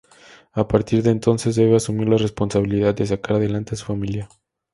A 0.53 0.67
partir 0.67 1.03
de 1.03 1.11
entonces 1.11 1.55
debe 1.55 1.75
asumir 1.75 2.09
la 2.09 2.17
responsabilidad 2.17 2.95
de 2.95 3.05
sacar 3.05 3.35
adelante 3.35 3.75
a 3.75 3.77
su 3.77 3.85
familia. 3.85 4.27